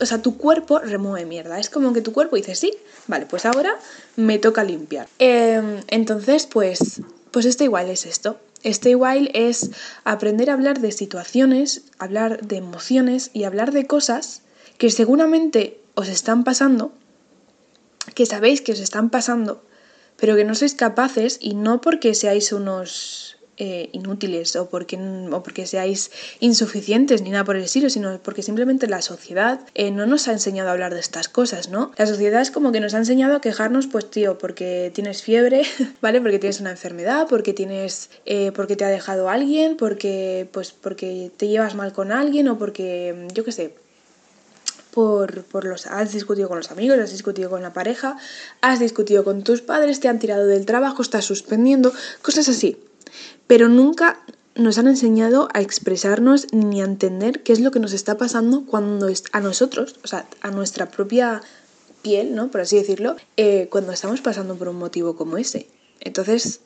o 0.00 0.06
sea, 0.06 0.22
tu 0.22 0.36
cuerpo 0.36 0.78
remueve 0.78 1.26
mierda. 1.26 1.60
Es 1.60 1.68
como 1.68 1.92
que 1.92 2.00
tu 2.00 2.12
cuerpo 2.12 2.36
dice, 2.36 2.54
sí, 2.54 2.72
vale, 3.06 3.26
pues 3.26 3.44
ahora 3.44 3.76
me 4.16 4.38
toca 4.38 4.64
limpiar. 4.64 5.06
Em, 5.18 5.82
entonces, 5.88 6.46
pues, 6.46 7.02
pues 7.30 7.44
esto 7.44 7.64
igual 7.64 7.90
es 7.90 8.06
esto. 8.06 8.38
Esto 8.62 8.88
igual 8.88 9.30
es 9.34 9.70
aprender 10.04 10.50
a 10.50 10.54
hablar 10.54 10.80
de 10.80 10.92
situaciones, 10.92 11.82
hablar 11.98 12.46
de 12.46 12.56
emociones 12.56 13.30
y 13.32 13.44
hablar 13.44 13.72
de 13.72 13.86
cosas 13.86 14.42
que 14.78 14.90
seguramente 14.90 15.80
os 16.00 16.08
están 16.08 16.44
pasando, 16.44 16.92
que 18.14 18.26
sabéis 18.26 18.60
que 18.60 18.72
os 18.72 18.80
están 18.80 19.10
pasando, 19.10 19.62
pero 20.16 20.36
que 20.36 20.44
no 20.44 20.54
sois 20.54 20.74
capaces 20.74 21.38
y 21.40 21.54
no 21.54 21.80
porque 21.80 22.14
seáis 22.14 22.52
unos 22.52 23.40
eh, 23.60 23.90
inútiles 23.92 24.56
o 24.56 24.70
porque, 24.72 24.96
o 24.96 25.38
porque 25.44 25.68
seáis 25.68 26.08
insuficientes 26.40 27.20
ni 27.20 27.28
nada 27.28 27.44
por 27.44 27.56
el 27.56 27.64
estilo, 27.68 27.90
sino 27.90 28.16
porque 28.24 28.42
simplemente 28.42 28.88
la 28.88 29.02
sociedad 29.02 29.60
eh, 29.74 29.90
no 29.90 30.06
nos 30.06 30.28
ha 30.28 30.32
enseñado 30.32 30.70
a 30.70 30.72
hablar 30.72 30.94
de 30.94 31.00
estas 31.00 31.28
cosas, 31.28 31.68
¿no? 31.68 31.92
La 31.98 32.06
sociedad 32.06 32.40
es 32.40 32.50
como 32.50 32.72
que 32.72 32.80
nos 32.80 32.94
ha 32.94 32.98
enseñado 33.04 33.36
a 33.36 33.42
quejarnos, 33.42 33.86
pues 33.86 34.08
tío, 34.08 34.38
porque 34.38 34.90
tienes 34.94 35.22
fiebre, 35.22 35.62
¿vale? 36.00 36.22
Porque 36.22 36.38
tienes 36.38 36.60
una 36.60 36.70
enfermedad, 36.70 37.26
porque 37.28 37.52
tienes, 37.52 38.08
eh, 38.24 38.50
porque 38.54 38.76
te 38.76 38.86
ha 38.86 38.88
dejado 38.88 39.28
alguien, 39.28 39.76
porque, 39.76 40.48
pues, 40.52 40.72
porque 40.72 41.30
te 41.36 41.48
llevas 41.48 41.74
mal 41.74 41.92
con 41.92 42.12
alguien 42.12 42.48
o 42.48 42.56
porque, 42.56 43.28
yo 43.34 43.44
qué 43.44 43.52
sé, 43.52 43.74
por, 44.90 45.44
por, 45.44 45.64
los 45.64 45.86
has 45.86 46.12
discutido 46.12 46.48
con 46.48 46.58
los 46.58 46.70
amigos, 46.70 46.98
has 46.98 47.12
discutido 47.12 47.50
con 47.50 47.62
la 47.62 47.72
pareja, 47.72 48.16
has 48.60 48.80
discutido 48.80 49.24
con 49.24 49.42
tus 49.42 49.62
padres, 49.62 50.00
te 50.00 50.08
han 50.08 50.18
tirado 50.18 50.46
del 50.46 50.66
trabajo, 50.66 51.02
estás 51.02 51.24
suspendiendo, 51.24 51.92
cosas 52.22 52.48
así 52.48 52.78
pero 53.50 53.68
nunca 53.68 54.20
nos 54.54 54.78
han 54.78 54.86
enseñado 54.86 55.48
a 55.54 55.60
expresarnos 55.60 56.52
ni 56.52 56.80
a 56.80 56.84
entender 56.84 57.42
qué 57.42 57.52
es 57.52 57.58
lo 57.58 57.72
que 57.72 57.80
nos 57.80 57.92
está 57.92 58.16
pasando 58.16 58.64
cuando 58.64 59.08
a 59.32 59.40
nosotros, 59.40 59.96
o 60.04 60.06
sea, 60.06 60.28
a 60.40 60.52
nuestra 60.52 60.88
propia 60.88 61.40
piel, 62.02 62.36
¿no? 62.36 62.52
Por 62.52 62.60
así 62.60 62.76
decirlo, 62.76 63.16
eh, 63.36 63.68
cuando 63.68 63.90
estamos 63.90 64.20
pasando 64.20 64.54
por 64.54 64.68
un 64.68 64.76
motivo 64.76 65.16
como 65.16 65.36
ese. 65.36 65.66
Entonces, 65.98 66.60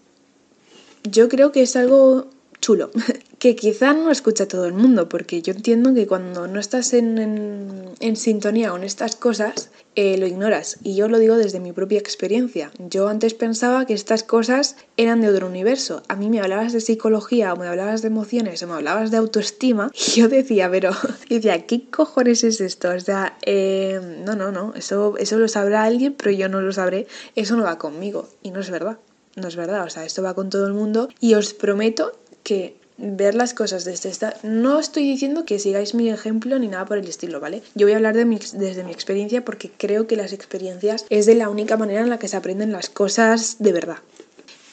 yo 1.04 1.30
creo 1.30 1.52
que 1.52 1.62
es 1.62 1.74
algo 1.74 2.28
chulo, 2.60 2.90
que 3.44 3.56
quizá 3.56 3.92
no 3.92 4.10
escucha 4.10 4.48
todo 4.48 4.64
el 4.64 4.72
mundo, 4.72 5.06
porque 5.10 5.42
yo 5.42 5.52
entiendo 5.52 5.92
que 5.92 6.06
cuando 6.06 6.48
no 6.48 6.58
estás 6.58 6.94
en, 6.94 7.92
en, 8.00 8.16
sintonía 8.16 8.70
con 8.70 8.84
estas 8.84 9.16
cosas, 9.16 9.68
eh, 9.96 10.16
lo 10.16 10.26
ignoras. 10.26 10.78
Y 10.82 10.96
yo 10.96 11.08
lo 11.08 11.18
digo 11.18 11.36
desde 11.36 11.60
mi 11.60 11.70
propia 11.72 11.98
experiencia. 11.98 12.70
Yo 12.78 13.06
antes 13.06 13.34
pensaba 13.34 13.84
que 13.84 13.92
estas 13.92 14.22
cosas 14.22 14.76
eran 14.96 15.20
de 15.20 15.28
otro 15.28 15.46
universo. 15.46 16.02
A 16.08 16.16
mí 16.16 16.30
me 16.30 16.40
hablabas 16.40 16.72
de 16.72 16.80
psicología 16.80 17.52
o 17.52 17.56
me 17.58 17.66
hablabas 17.66 18.00
de 18.00 18.08
emociones 18.08 18.62
o 18.62 18.66
me 18.66 18.72
hablabas 18.72 19.10
de 19.10 19.18
autoestima 19.18 19.90
y 20.06 20.20
yo 20.20 20.28
decía, 20.28 20.70
pero, 20.70 20.92
decía, 21.28 21.66
¿qué 21.66 21.84
cojones 21.90 22.44
es 22.44 22.62
esto? 22.62 22.92
O 22.92 23.00
sea, 23.00 23.36
eh, 23.42 24.00
no, 24.24 24.36
no, 24.36 24.52
no, 24.52 24.72
eso, 24.74 25.18
eso 25.18 25.36
lo 25.36 25.48
sabrá 25.48 25.84
alguien, 25.84 26.14
pero 26.14 26.30
yo 26.30 26.48
no 26.48 26.62
lo 26.62 26.72
sabré. 26.72 27.06
Eso 27.36 27.56
no 27.56 27.64
va 27.64 27.76
conmigo. 27.76 28.26
Y 28.42 28.52
no 28.52 28.60
es 28.60 28.70
verdad. 28.70 28.96
No 29.36 29.48
es 29.48 29.56
verdad, 29.56 29.84
o 29.84 29.90
sea, 29.90 30.06
esto 30.06 30.22
va 30.22 30.32
con 30.32 30.48
todo 30.48 30.66
el 30.66 30.72
mundo 30.72 31.10
y 31.20 31.34
os 31.34 31.52
prometo 31.52 32.12
que 32.44 32.76
ver 32.96 33.34
las 33.34 33.54
cosas 33.54 33.84
desde 33.84 34.08
esta... 34.08 34.36
No 34.42 34.78
estoy 34.78 35.02
diciendo 35.04 35.44
que 35.44 35.58
sigáis 35.58 35.94
mi 35.94 36.10
ejemplo 36.10 36.58
ni 36.58 36.68
nada 36.68 36.84
por 36.84 36.98
el 36.98 37.08
estilo, 37.08 37.40
¿vale? 37.40 37.62
Yo 37.74 37.86
voy 37.86 37.94
a 37.94 37.96
hablar 37.96 38.16
de 38.16 38.24
mi, 38.24 38.38
desde 38.38 38.84
mi 38.84 38.92
experiencia 38.92 39.44
porque 39.44 39.70
creo 39.76 40.06
que 40.06 40.16
las 40.16 40.32
experiencias 40.32 41.06
es 41.10 41.26
de 41.26 41.34
la 41.34 41.48
única 41.48 41.76
manera 41.76 42.02
en 42.02 42.10
la 42.10 42.18
que 42.18 42.28
se 42.28 42.36
aprenden 42.36 42.72
las 42.72 42.88
cosas 42.88 43.56
de 43.58 43.72
verdad. 43.72 43.98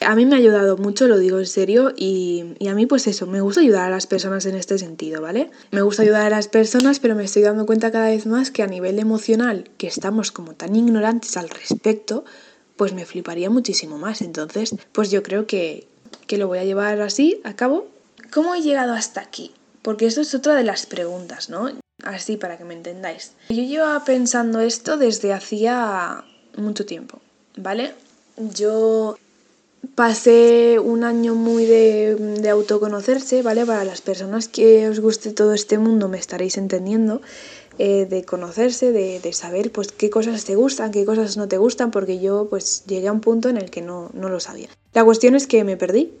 A 0.00 0.16
mí 0.16 0.26
me 0.26 0.34
ha 0.34 0.38
ayudado 0.38 0.76
mucho, 0.76 1.06
lo 1.06 1.16
digo 1.18 1.38
en 1.38 1.46
serio, 1.46 1.92
y, 1.96 2.54
y, 2.58 2.66
a 2.66 2.74
mí 2.74 2.86
pues 2.86 3.06
eso, 3.06 3.28
me 3.28 3.40
gusta 3.40 3.60
ayudar 3.60 3.86
a 3.86 3.90
las 3.90 4.08
personas 4.08 4.46
en 4.46 4.56
este 4.56 4.76
sentido, 4.76 5.22
¿vale? 5.22 5.50
Me 5.70 5.82
gusta 5.82 6.02
ayudar 6.02 6.22
a 6.22 6.30
las 6.30 6.48
personas, 6.48 6.98
pero 6.98 7.14
me 7.14 7.22
estoy 7.22 7.42
dando 7.42 7.66
cuenta 7.66 7.92
cada 7.92 8.08
vez 8.08 8.26
más 8.26 8.50
que 8.50 8.64
a 8.64 8.66
nivel 8.66 8.98
emocional, 8.98 9.70
que 9.78 9.86
estamos 9.86 10.32
como 10.32 10.54
tan 10.54 10.74
ignorantes 10.74 11.36
al 11.36 11.48
respecto, 11.48 12.24
pues 12.76 12.92
me 12.94 13.06
fliparía 13.06 13.48
muchísimo 13.48 13.96
más. 13.96 14.22
Entonces, 14.22 14.74
pues 14.90 15.12
yo 15.12 15.22
creo 15.22 15.46
que, 15.46 15.86
que 16.26 16.36
lo 16.36 16.48
voy 16.48 16.58
a 16.58 16.64
llevar 16.64 17.00
así 17.00 17.40
a 17.44 17.54
cabo. 17.54 17.86
¿Cómo 18.32 18.54
he 18.54 18.62
llegado 18.62 18.94
hasta 18.94 19.20
aquí? 19.20 19.52
Porque 19.82 20.06
esto 20.06 20.22
es 20.22 20.34
otra 20.34 20.54
de 20.54 20.64
las 20.64 20.86
preguntas, 20.86 21.50
¿no? 21.50 21.70
Así 22.02 22.36
para 22.36 22.56
que 22.56 22.64
me 22.64 22.74
entendáis. 22.74 23.32
Yo 23.50 23.62
llevaba 23.62 24.04
pensando 24.04 24.60
esto 24.60 24.96
desde 24.96 25.32
hacía 25.32 26.24
mucho 26.56 26.86
tiempo, 26.86 27.20
¿vale? 27.56 27.94
Yo 28.54 29.18
pasé 29.94 30.78
un 30.78 31.04
año 31.04 31.34
muy 31.34 31.66
de, 31.66 32.14
de, 32.14 32.48
autoconocerse, 32.48 33.42
¿vale? 33.42 33.66
Para 33.66 33.84
las 33.84 34.00
personas 34.00 34.48
que 34.48 34.88
os 34.88 35.00
guste 35.00 35.32
todo 35.32 35.52
este 35.52 35.76
mundo 35.78 36.08
me 36.08 36.18
estaréis 36.18 36.56
entendiendo, 36.56 37.20
eh, 37.78 38.06
de 38.08 38.24
conocerse, 38.24 38.92
de, 38.92 39.20
de, 39.20 39.32
saber 39.32 39.72
pues 39.72 39.92
qué 39.92 40.08
cosas 40.08 40.44
te 40.44 40.54
gustan, 40.54 40.90
qué 40.90 41.04
cosas 41.04 41.36
no 41.36 41.48
te 41.48 41.58
gustan, 41.58 41.90
porque 41.90 42.18
yo 42.18 42.46
pues 42.48 42.84
llegué 42.86 43.08
a 43.08 43.12
un 43.12 43.20
punto 43.20 43.50
en 43.50 43.58
el 43.58 43.70
que 43.70 43.82
no, 43.82 44.10
no 44.14 44.28
lo 44.28 44.40
sabía. 44.40 44.68
La 44.94 45.04
cuestión 45.04 45.34
es 45.34 45.46
que 45.46 45.64
me 45.64 45.76
perdí, 45.76 46.12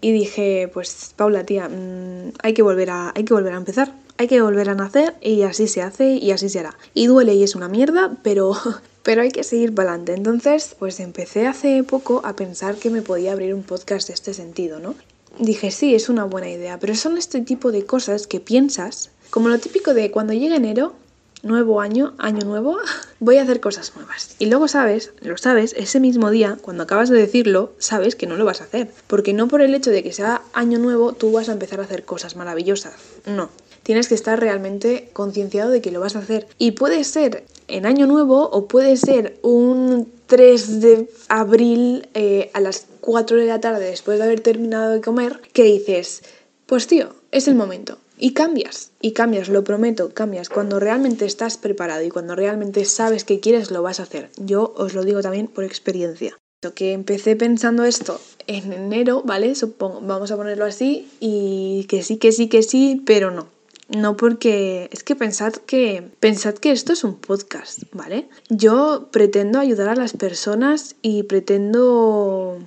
y 0.00 0.12
dije, 0.12 0.70
pues 0.72 1.12
Paula, 1.16 1.44
tía, 1.44 1.68
mmm, 1.68 2.32
hay, 2.42 2.54
que 2.54 2.62
volver 2.62 2.90
a, 2.90 3.12
hay 3.14 3.24
que 3.24 3.34
volver 3.34 3.52
a 3.52 3.56
empezar, 3.56 3.94
hay 4.16 4.28
que 4.28 4.40
volver 4.40 4.68
a 4.70 4.74
nacer 4.74 5.14
y 5.20 5.42
así 5.42 5.66
se 5.66 5.82
hace 5.82 6.12
y 6.12 6.30
así 6.30 6.48
se 6.48 6.60
hará. 6.60 6.76
Y 6.94 7.06
duele 7.06 7.34
y 7.34 7.42
es 7.42 7.54
una 7.54 7.68
mierda, 7.68 8.16
pero, 8.22 8.54
pero 9.02 9.22
hay 9.22 9.30
que 9.30 9.44
seguir 9.44 9.74
para 9.74 9.90
adelante. 9.90 10.14
Entonces, 10.14 10.74
pues 10.78 11.00
empecé 11.00 11.46
hace 11.46 11.82
poco 11.82 12.22
a 12.24 12.34
pensar 12.36 12.76
que 12.76 12.90
me 12.90 13.02
podía 13.02 13.32
abrir 13.32 13.54
un 13.54 13.62
podcast 13.62 14.08
de 14.08 14.14
este 14.14 14.34
sentido, 14.34 14.78
¿no? 14.78 14.94
Dije, 15.38 15.70
sí, 15.70 15.94
es 15.94 16.08
una 16.08 16.24
buena 16.24 16.50
idea, 16.50 16.78
pero 16.78 16.94
son 16.94 17.16
este 17.16 17.40
tipo 17.40 17.70
de 17.72 17.86
cosas 17.86 18.26
que 18.26 18.40
piensas, 18.40 19.10
como 19.30 19.48
lo 19.48 19.58
típico 19.58 19.94
de 19.94 20.10
cuando 20.10 20.32
llega 20.32 20.56
enero, 20.56 20.94
nuevo 21.42 21.80
año, 21.80 22.14
año 22.18 22.44
nuevo, 22.44 22.76
voy 23.20 23.38
a 23.38 23.42
hacer 23.42 23.60
cosas 23.60 23.92
nuevas. 23.96 24.34
Y 24.38 24.46
luego 24.46 24.68
sabes, 24.68 25.12
lo 25.20 25.36
sabes, 25.36 25.74
ese 25.76 26.00
mismo 26.00 26.30
día, 26.30 26.58
cuando 26.60 26.82
acabas 26.82 27.08
de 27.08 27.18
decirlo, 27.18 27.72
sabes 27.78 28.16
que 28.16 28.26
no 28.26 28.36
lo 28.36 28.44
vas 28.44 28.60
a 28.60 28.64
hacer. 28.64 28.90
Porque 29.06 29.32
no 29.32 29.48
por 29.48 29.62
el 29.62 29.74
hecho 29.74 29.90
de 29.90 30.02
que 30.02 30.12
sea 30.12 30.42
año 30.52 30.78
nuevo, 30.78 31.12
tú 31.12 31.32
vas 31.32 31.48
a 31.48 31.52
empezar 31.52 31.80
a 31.80 31.84
hacer 31.84 32.04
cosas 32.04 32.36
maravillosas. 32.36 32.94
No. 33.26 33.50
Tienes 33.82 34.08
que 34.08 34.14
estar 34.14 34.38
realmente 34.38 35.08
concienciado 35.12 35.70
de 35.70 35.80
que 35.80 35.90
lo 35.90 36.00
vas 36.00 36.14
a 36.14 36.20
hacer. 36.20 36.46
Y 36.58 36.72
puede 36.72 37.02
ser 37.04 37.44
en 37.66 37.86
año 37.86 38.06
nuevo 38.06 38.48
o 38.50 38.66
puede 38.66 38.96
ser 38.96 39.38
un 39.42 40.12
3 40.26 40.80
de 40.80 41.10
abril 41.28 42.08
eh, 42.14 42.50
a 42.52 42.60
las 42.60 42.86
4 43.00 43.38
de 43.38 43.46
la 43.46 43.60
tarde 43.60 43.86
después 43.86 44.18
de 44.18 44.24
haber 44.24 44.40
terminado 44.40 44.92
de 44.92 45.00
comer, 45.00 45.40
que 45.52 45.64
dices, 45.64 46.22
pues 46.66 46.86
tío, 46.86 47.14
es 47.32 47.48
el 47.48 47.54
momento 47.54 47.98
y 48.20 48.32
cambias, 48.34 48.92
y 49.00 49.12
cambias, 49.12 49.48
lo 49.48 49.64
prometo, 49.64 50.12
cambias. 50.12 50.48
Cuando 50.48 50.78
realmente 50.78 51.24
estás 51.24 51.56
preparado 51.56 52.04
y 52.04 52.10
cuando 52.10 52.36
realmente 52.36 52.84
sabes 52.84 53.24
que 53.24 53.40
quieres, 53.40 53.70
lo 53.70 53.82
vas 53.82 53.98
a 53.98 54.04
hacer. 54.04 54.30
Yo 54.36 54.74
os 54.76 54.94
lo 54.94 55.04
digo 55.04 55.22
también 55.22 55.48
por 55.48 55.64
experiencia. 55.64 56.36
Que 56.74 56.92
empecé 56.92 57.36
pensando 57.36 57.84
esto 57.84 58.20
en 58.46 58.74
enero, 58.74 59.22
¿vale? 59.24 59.54
Supongo, 59.54 60.02
vamos 60.02 60.30
a 60.30 60.36
ponerlo 60.36 60.66
así, 60.66 61.08
y 61.18 61.86
que 61.88 62.02
sí, 62.02 62.18
que 62.18 62.32
sí, 62.32 62.48
que 62.48 62.62
sí, 62.62 63.02
pero 63.06 63.30
no. 63.30 63.48
No 63.88 64.16
porque 64.16 64.88
es 64.92 65.02
que 65.02 65.16
pensad 65.16 65.54
que 65.54 66.10
pensad 66.20 66.54
que 66.54 66.70
esto 66.70 66.92
es 66.92 67.02
un 67.02 67.16
podcast, 67.16 67.84
¿vale? 67.92 68.28
Yo 68.48 69.08
pretendo 69.10 69.58
ayudar 69.58 69.88
a 69.88 69.96
las 69.96 70.12
personas 70.12 70.94
y 71.02 71.24
pretendo 71.24 72.58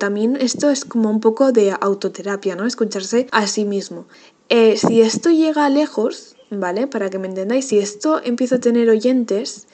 también 0.00 0.36
esto 0.40 0.70
es 0.70 0.84
como 0.84 1.08
un 1.08 1.20
poco 1.20 1.52
de 1.52 1.72
autoterapia, 1.80 2.56
¿no? 2.56 2.66
Escucharse 2.66 3.28
a 3.30 3.46
sí 3.46 3.64
mismo. 3.64 4.06
Eh, 4.48 4.76
si 4.76 5.00
esto 5.00 5.30
llega 5.30 5.68
lejos, 5.68 6.34
¿vale? 6.50 6.88
Para 6.88 7.08
que 7.08 7.20
me 7.20 7.28
entendáis, 7.28 7.68
si 7.68 7.78
esto 7.78 8.20
empieza 8.24 8.56
a 8.56 8.60
tener 8.60 8.90
oyentes, 8.90 9.68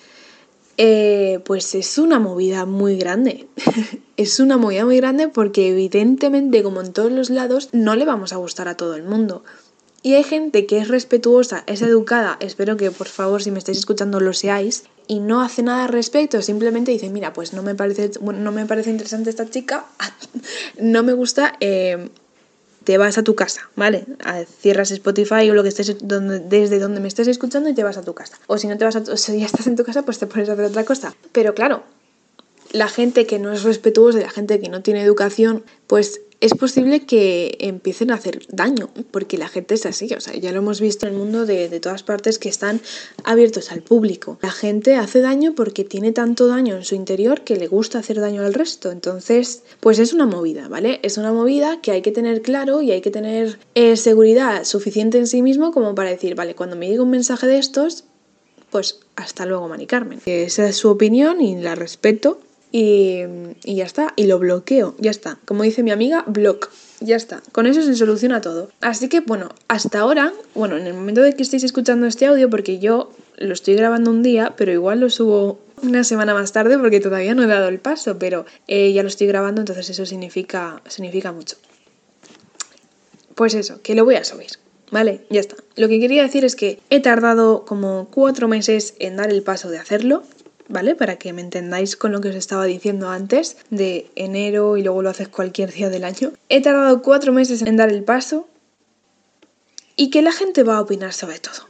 eh, 0.76 1.40
pues 1.46 1.74
es 1.74 1.96
una 1.96 2.18
movida 2.18 2.66
muy 2.66 2.98
grande. 2.98 3.48
es 4.18 4.38
una 4.38 4.58
movida 4.58 4.84
muy 4.84 4.98
grande 4.98 5.28
porque 5.28 5.70
evidentemente, 5.70 6.62
como 6.62 6.82
en 6.82 6.92
todos 6.92 7.10
los 7.10 7.30
lados, 7.30 7.70
no 7.72 7.96
le 7.96 8.04
vamos 8.04 8.34
a 8.34 8.36
gustar 8.36 8.68
a 8.68 8.76
todo 8.76 8.96
el 8.96 9.04
mundo. 9.04 9.42
Y 10.06 10.14
hay 10.14 10.22
gente 10.22 10.66
que 10.66 10.78
es 10.78 10.86
respetuosa, 10.86 11.64
es 11.66 11.82
educada, 11.82 12.36
espero 12.38 12.76
que 12.76 12.92
por 12.92 13.08
favor 13.08 13.42
si 13.42 13.50
me 13.50 13.58
estáis 13.58 13.78
escuchando 13.78 14.20
lo 14.20 14.32
seáis, 14.34 14.84
y 15.08 15.18
no 15.18 15.40
hace 15.40 15.64
nada 15.64 15.86
al 15.86 15.88
respecto, 15.88 16.40
simplemente 16.42 16.92
dice, 16.92 17.10
mira, 17.10 17.32
pues 17.32 17.52
no 17.52 17.64
me 17.64 17.74
parece, 17.74 18.12
no 18.20 18.52
me 18.52 18.66
parece 18.66 18.90
interesante 18.90 19.30
esta 19.30 19.50
chica, 19.50 19.84
no 20.80 21.02
me 21.02 21.12
gusta, 21.12 21.54
eh, 21.58 22.08
te 22.84 22.98
vas 22.98 23.18
a 23.18 23.24
tu 23.24 23.34
casa, 23.34 23.68
¿vale? 23.74 24.06
Cierras 24.60 24.92
Spotify 24.92 25.50
o 25.50 25.54
lo 25.54 25.64
que 25.64 25.70
estés, 25.70 25.96
desde 25.98 26.78
donde 26.78 27.00
me 27.00 27.08
estés 27.08 27.26
escuchando 27.26 27.68
y 27.68 27.74
te 27.74 27.82
vas 27.82 27.96
a 27.96 28.02
tu 28.02 28.14
casa. 28.14 28.38
O 28.46 28.58
si 28.58 28.68
no 28.68 28.78
te 28.78 28.84
vas 28.84 28.94
a 28.94 29.00
o 29.12 29.16
si 29.16 29.40
ya 29.40 29.46
estás 29.46 29.66
en 29.66 29.74
tu 29.74 29.82
casa, 29.82 30.04
pues 30.04 30.20
te 30.20 30.28
pones 30.28 30.48
a 30.48 30.52
hacer 30.52 30.66
otra 30.66 30.84
cosa. 30.84 31.16
Pero 31.32 31.52
claro, 31.52 31.82
la 32.70 32.86
gente 32.86 33.26
que 33.26 33.40
no 33.40 33.52
es 33.52 33.64
respetuosa, 33.64 34.20
la 34.20 34.30
gente 34.30 34.60
que 34.60 34.68
no 34.68 34.82
tiene 34.82 35.02
educación, 35.02 35.64
pues 35.88 36.20
es 36.40 36.54
posible 36.54 37.06
que 37.06 37.56
empiecen 37.60 38.10
a 38.10 38.14
hacer 38.14 38.46
daño, 38.48 38.90
porque 39.10 39.38
la 39.38 39.48
gente 39.48 39.74
es 39.74 39.86
así, 39.86 40.12
o 40.14 40.20
sea, 40.20 40.34
ya 40.34 40.52
lo 40.52 40.58
hemos 40.58 40.80
visto 40.80 41.06
en 41.06 41.14
el 41.14 41.18
mundo 41.18 41.46
de, 41.46 41.68
de, 41.68 41.80
todas 41.80 42.02
partes 42.02 42.38
que 42.38 42.48
están 42.48 42.80
abiertos 43.24 43.72
al 43.72 43.82
público. 43.82 44.38
La 44.42 44.50
gente 44.50 44.96
hace 44.96 45.20
daño 45.20 45.54
porque 45.54 45.84
tiene 45.84 46.12
tanto 46.12 46.46
daño 46.46 46.76
en 46.76 46.84
su 46.84 46.94
interior 46.94 47.42
que 47.42 47.56
le 47.56 47.68
gusta 47.68 47.98
hacer 47.98 48.20
daño 48.20 48.42
al 48.42 48.54
resto, 48.54 48.90
entonces, 48.90 49.62
pues 49.80 49.98
es 49.98 50.12
una 50.12 50.26
movida, 50.26 50.68
¿vale? 50.68 51.00
Es 51.02 51.16
una 51.16 51.32
movida 51.32 51.80
que 51.80 51.92
hay 51.92 52.02
que 52.02 52.12
tener 52.12 52.42
claro 52.42 52.82
y 52.82 52.92
hay 52.92 53.00
que 53.00 53.10
tener 53.10 53.58
eh, 53.74 53.96
seguridad 53.96 54.64
suficiente 54.64 55.18
en 55.18 55.26
sí 55.26 55.42
mismo 55.42 55.72
como 55.72 55.94
para 55.94 56.10
decir, 56.10 56.34
vale, 56.34 56.54
cuando 56.54 56.76
me 56.76 56.86
llegue 56.88 57.00
un 57.00 57.10
mensaje 57.10 57.46
de 57.46 57.58
estos, 57.58 58.04
pues 58.70 59.00
hasta 59.14 59.46
luego, 59.46 59.68
Mani 59.68 59.86
Carmen. 59.86 60.20
Esa 60.26 60.68
es 60.68 60.76
su 60.76 60.90
opinión 60.90 61.40
y 61.40 61.56
la 61.56 61.74
respeto 61.74 62.40
y, 62.72 63.24
ya 63.64 63.84
está. 63.84 64.12
Y 64.16 64.26
lo 64.26 64.38
bloqueo, 64.38 64.94
ya 64.98 65.10
está. 65.10 65.38
Como 65.44 65.62
dice 65.62 65.82
mi 65.82 65.90
amiga, 65.90 66.24
block. 66.26 66.70
Ya 67.00 67.16
está. 67.16 67.42
Con 67.52 67.66
eso 67.66 67.82
se 67.82 67.94
soluciona 67.94 68.40
todo. 68.40 68.70
Así 68.80 69.08
que 69.08 69.20
bueno, 69.20 69.50
hasta 69.68 70.00
ahora, 70.00 70.32
bueno, 70.54 70.76
en 70.76 70.86
el 70.86 70.94
momento 70.94 71.22
de 71.22 71.34
que 71.34 71.42
estéis 71.42 71.64
escuchando 71.64 72.06
este 72.06 72.26
audio, 72.26 72.48
porque 72.48 72.78
yo 72.78 73.12
lo 73.36 73.52
estoy 73.52 73.74
grabando 73.74 74.10
un 74.10 74.22
día, 74.22 74.54
pero 74.56 74.72
igual 74.72 75.00
lo 75.00 75.10
subo 75.10 75.58
una 75.82 76.04
semana 76.04 76.32
más 76.32 76.52
tarde 76.52 76.78
porque 76.78 77.00
todavía 77.00 77.34
no 77.34 77.42
he 77.42 77.46
dado 77.46 77.68
el 77.68 77.78
paso, 77.78 78.18
pero 78.18 78.46
eh, 78.66 78.92
ya 78.92 79.02
lo 79.02 79.08
estoy 79.08 79.26
grabando, 79.26 79.60
entonces 79.60 79.90
eso 79.90 80.06
significa, 80.06 80.80
significa 80.88 81.32
mucho. 81.32 81.56
Pues 83.34 83.54
eso, 83.54 83.82
que 83.82 83.94
lo 83.94 84.04
voy 84.04 84.14
a 84.14 84.24
subir. 84.24 84.52
Vale, 84.90 85.26
ya 85.30 85.40
está. 85.40 85.56
Lo 85.74 85.88
que 85.88 86.00
quería 86.00 86.22
decir 86.22 86.44
es 86.44 86.56
que 86.56 86.80
he 86.90 87.00
tardado 87.00 87.64
como 87.64 88.08
cuatro 88.10 88.48
meses 88.48 88.94
en 88.98 89.16
dar 89.16 89.30
el 89.30 89.42
paso 89.42 89.68
de 89.68 89.78
hacerlo, 89.78 90.22
¿vale? 90.68 90.94
Para 90.94 91.16
que 91.16 91.32
me 91.32 91.42
entendáis 91.42 91.96
con 91.96 92.12
lo 92.12 92.20
que 92.20 92.28
os 92.28 92.36
estaba 92.36 92.64
diciendo 92.64 93.08
antes, 93.08 93.56
de 93.70 94.10
enero 94.14 94.76
y 94.76 94.82
luego 94.82 95.02
lo 95.02 95.10
haces 95.10 95.28
cualquier 95.28 95.72
día 95.72 95.90
del 95.90 96.04
año. 96.04 96.32
He 96.48 96.62
tardado 96.62 97.02
cuatro 97.02 97.32
meses 97.32 97.62
en 97.62 97.76
dar 97.76 97.90
el 97.90 98.04
paso 98.04 98.48
y 99.96 100.10
que 100.10 100.22
la 100.22 100.32
gente 100.32 100.62
va 100.62 100.76
a 100.76 100.80
opinar 100.80 101.12
sobre 101.12 101.38
todo. 101.38 101.68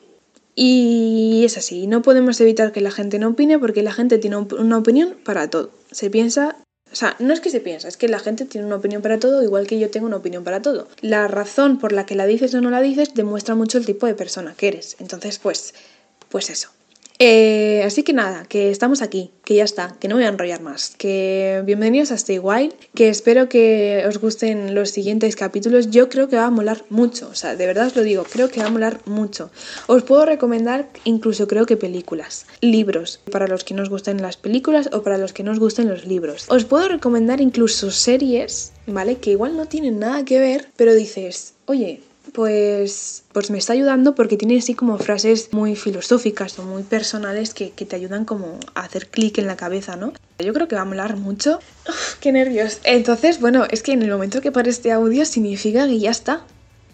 Y 0.54 1.42
es 1.44 1.58
así, 1.58 1.86
no 1.86 2.00
podemos 2.00 2.40
evitar 2.40 2.72
que 2.72 2.80
la 2.80 2.90
gente 2.90 3.18
no 3.18 3.28
opine 3.28 3.58
porque 3.58 3.82
la 3.82 3.92
gente 3.92 4.18
tiene 4.18 4.36
una 4.36 4.78
opinión 4.78 5.16
para 5.22 5.50
todo. 5.50 5.70
Se 5.90 6.08
piensa 6.08 6.56
o 6.92 6.94
sea, 6.94 7.16
no 7.18 7.34
es 7.34 7.40
que 7.40 7.50
se 7.50 7.60
piensa, 7.60 7.88
es 7.88 7.96
que 7.96 8.08
la 8.08 8.20
gente 8.20 8.44
tiene 8.44 8.66
una 8.66 8.76
opinión 8.76 9.02
para 9.02 9.18
todo, 9.18 9.42
igual 9.42 9.66
que 9.66 9.78
yo 9.78 9.90
tengo 9.90 10.06
una 10.06 10.16
opinión 10.16 10.44
para 10.44 10.62
todo. 10.62 10.88
La 11.00 11.28
razón 11.28 11.78
por 11.78 11.92
la 11.92 12.06
que 12.06 12.14
la 12.14 12.26
dices 12.26 12.54
o 12.54 12.60
no 12.60 12.70
la 12.70 12.80
dices 12.80 13.12
demuestra 13.12 13.54
mucho 13.54 13.76
el 13.76 13.84
tipo 13.84 14.06
de 14.06 14.14
persona 14.14 14.54
que 14.56 14.68
eres. 14.68 14.96
Entonces, 14.98 15.38
pues, 15.38 15.74
pues 16.30 16.48
eso. 16.48 16.70
Eh, 17.18 17.82
así 17.84 18.02
que 18.02 18.12
nada, 18.12 18.44
que 18.46 18.70
estamos 18.70 19.00
aquí, 19.00 19.30
que 19.44 19.54
ya 19.54 19.64
está, 19.64 19.96
que 19.98 20.06
no 20.06 20.16
voy 20.16 20.24
a 20.24 20.28
enrollar 20.28 20.60
más, 20.60 20.94
que 20.98 21.62
bienvenidos 21.64 22.10
a 22.10 22.16
Stay 22.16 22.38
Wild, 22.38 22.74
que 22.94 23.08
espero 23.08 23.48
que 23.48 24.04
os 24.06 24.18
gusten 24.18 24.74
los 24.74 24.90
siguientes 24.90 25.34
capítulos, 25.34 25.90
yo 25.90 26.10
creo 26.10 26.28
que 26.28 26.36
va 26.36 26.44
a 26.44 26.50
molar 26.50 26.84
mucho, 26.90 27.28
o 27.30 27.34
sea, 27.34 27.56
de 27.56 27.66
verdad 27.66 27.86
os 27.86 27.96
lo 27.96 28.02
digo, 28.02 28.24
creo 28.30 28.50
que 28.50 28.60
va 28.60 28.66
a 28.66 28.70
molar 28.70 29.00
mucho. 29.06 29.50
Os 29.86 30.02
puedo 30.02 30.26
recomendar 30.26 30.90
incluso 31.04 31.48
creo 31.48 31.64
que 31.64 31.78
películas, 31.78 32.46
libros, 32.60 33.18
para 33.30 33.48
los 33.48 33.64
que 33.64 33.72
no 33.72 33.82
os 33.82 33.88
gusten 33.88 34.20
las 34.20 34.36
películas 34.36 34.90
o 34.92 35.02
para 35.02 35.16
los 35.16 35.32
que 35.32 35.42
no 35.42 35.52
os 35.52 35.58
gusten 35.58 35.88
los 35.88 36.04
libros. 36.04 36.44
Os 36.48 36.66
puedo 36.66 36.86
recomendar 36.88 37.40
incluso 37.40 37.90
series, 37.90 38.72
¿vale? 38.86 39.16
Que 39.16 39.30
igual 39.30 39.56
no 39.56 39.64
tienen 39.66 39.98
nada 39.98 40.24
que 40.26 40.38
ver, 40.38 40.68
pero 40.76 40.94
dices, 40.94 41.54
oye, 41.64 42.02
pues, 42.36 43.24
pues 43.32 43.50
me 43.50 43.56
está 43.56 43.72
ayudando 43.72 44.14
porque 44.14 44.36
tiene 44.36 44.58
así 44.58 44.74
como 44.74 44.98
frases 44.98 45.54
muy 45.54 45.74
filosóficas 45.74 46.58
o 46.58 46.64
muy 46.64 46.82
personales 46.82 47.54
que, 47.54 47.70
te 47.70 47.96
ayudan 47.96 48.26
como 48.26 48.60
a 48.74 48.82
hacer 48.82 49.08
clic 49.08 49.38
en 49.38 49.46
la 49.46 49.56
cabeza, 49.56 49.96
¿no? 49.96 50.12
Yo 50.38 50.52
creo 50.52 50.68
que 50.68 50.76
va 50.76 50.82
a 50.82 50.84
molar 50.84 51.16
mucho. 51.16 51.60
¡Qué 52.20 52.32
nervios! 52.32 52.80
Entonces, 52.84 53.40
bueno, 53.40 53.64
es 53.70 53.82
que 53.82 53.92
en 53.92 54.02
el 54.02 54.10
momento 54.10 54.42
que 54.42 54.52
pare 54.52 54.68
este 54.68 54.92
audio 54.92 55.24
significa 55.24 55.86
que 55.86 55.98
ya 55.98 56.10
está, 56.10 56.44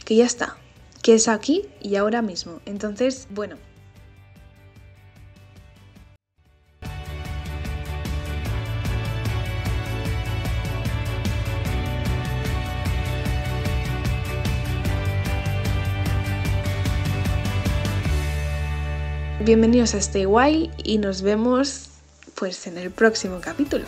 que 0.04 0.14
ya 0.14 0.26
está, 0.26 0.58
que 1.02 1.14
es 1.14 1.26
aquí 1.26 1.64
y 1.80 1.96
ahora 1.96 2.22
mismo. 2.22 2.60
Entonces, 2.64 3.26
bueno, 3.30 3.56
Bienvenidos 19.44 19.94
a 19.94 19.98
Stay 19.98 20.24
Wild 20.24 20.70
y 20.84 20.98
nos 20.98 21.22
vemos 21.22 21.88
pues 22.36 22.68
en 22.68 22.78
el 22.78 22.92
próximo 22.92 23.40
capítulo. 23.40 23.86